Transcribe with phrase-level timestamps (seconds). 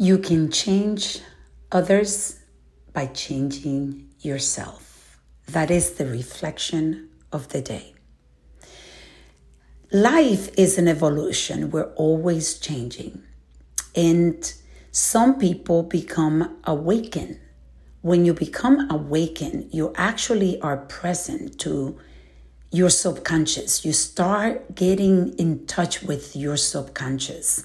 [0.00, 1.18] You can change
[1.72, 2.38] others
[2.92, 5.18] by changing yourself.
[5.48, 7.94] That is the reflection of the day.
[9.90, 13.24] Life is an evolution, we're always changing.
[13.96, 14.52] And
[14.92, 17.40] some people become awakened.
[18.00, 21.98] When you become awakened, you actually are present to
[22.70, 23.84] your subconscious.
[23.84, 27.64] You start getting in touch with your subconscious.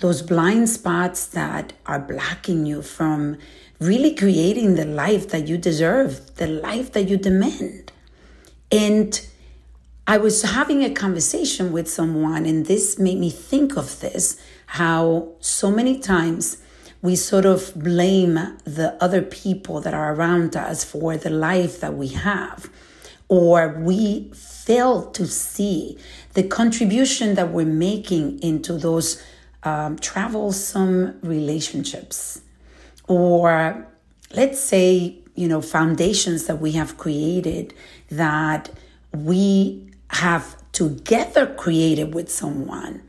[0.00, 3.36] Those blind spots that are blocking you from
[3.78, 7.92] really creating the life that you deserve, the life that you demand.
[8.72, 9.26] And
[10.06, 15.32] I was having a conversation with someone, and this made me think of this how
[15.40, 16.58] so many times
[17.02, 21.94] we sort of blame the other people that are around us for the life that
[21.94, 22.70] we have
[23.28, 25.96] or we fail to see
[26.34, 29.22] the contribution that we're making into those
[29.62, 29.96] um,
[31.22, 32.40] relationships
[33.08, 33.86] or
[34.32, 37.74] let's say you know foundations that we have created
[38.10, 38.70] that
[39.12, 43.02] we have together created with someone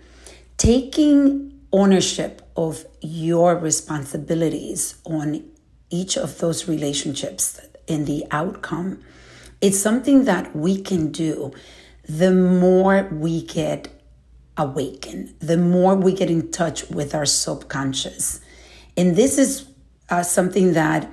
[0.57, 5.43] taking ownership of your responsibilities on
[5.89, 9.01] each of those relationships in the outcome
[9.61, 11.51] it's something that we can do.
[12.09, 13.89] The more we get
[14.61, 18.39] awakened, the more we get in touch with our subconscious.
[18.95, 19.67] And this is
[20.09, 21.11] uh, something that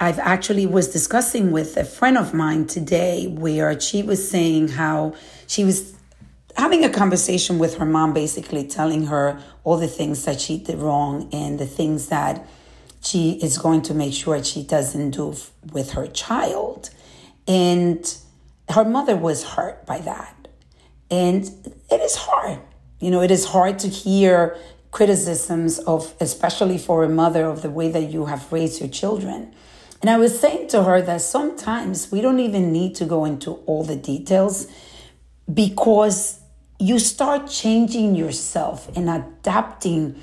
[0.00, 5.14] I've actually was discussing with a friend of mine today where she was saying how
[5.46, 5.94] she was
[6.56, 10.78] having a conversation with her mom basically telling her all the things that she did
[10.78, 12.46] wrong and the things that
[13.00, 15.34] she is going to make sure she doesn't do
[15.72, 16.90] with her child
[17.46, 18.16] and
[18.68, 20.48] her mother was hurt by that.
[21.10, 21.44] And
[21.90, 22.60] it is hard.
[23.00, 24.56] You know, it is hard to hear
[24.90, 29.54] criticisms of, especially for a mother, of the way that you have raised your children.
[30.00, 33.52] And I was saying to her that sometimes we don't even need to go into
[33.66, 34.66] all the details
[35.52, 36.40] because
[36.78, 40.22] you start changing yourself and adapting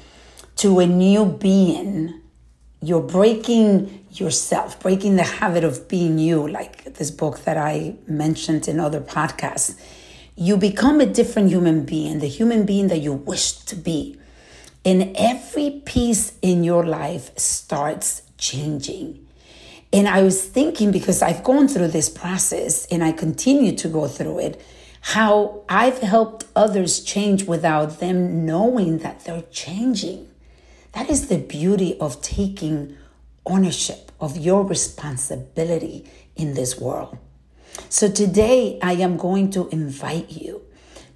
[0.58, 2.22] to a new being.
[2.82, 8.68] You're breaking yourself, breaking the habit of being you, like this book that I mentioned
[8.68, 9.78] in other podcasts.
[10.36, 14.20] You become a different human being, the human being that you wish to be.
[14.84, 19.26] And every piece in your life starts changing.
[19.94, 24.08] And I was thinking, because I've gone through this process and I continue to go
[24.08, 24.62] through it,
[25.00, 30.28] how I've helped others change without them knowing that they're changing.
[30.92, 32.98] That is the beauty of taking
[33.46, 37.18] ownership of your responsibility in this world.
[37.90, 40.62] So today I am going to invite you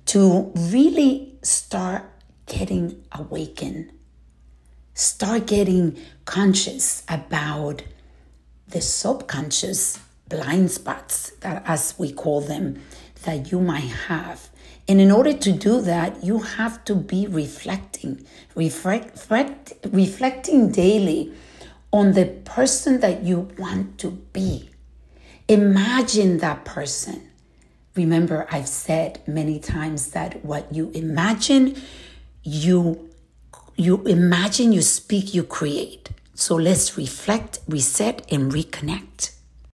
[0.08, 2.04] to really start
[2.46, 3.92] getting awakened.
[4.94, 7.84] Start getting conscious about
[8.68, 12.82] the subconscious blind spots that as we call them
[13.24, 14.50] that you might have.
[14.88, 21.34] And in order to do that, you have to be reflecting, reflect, reflect reflecting daily
[21.92, 24.70] on the person that you want to be.
[25.50, 27.28] Imagine that person.
[27.96, 31.76] Remember, I've said many times that what you imagine,
[32.44, 33.10] you
[33.76, 36.10] you imagine, you speak, you create.
[36.36, 39.32] So let's reflect, reset, and reconnect.